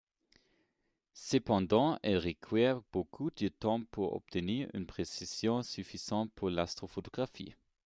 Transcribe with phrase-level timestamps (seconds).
[1.13, 7.53] Cependant, elle requiert beaucoup de temps pour obtenir une précision suffisante pour l'astrophotographie.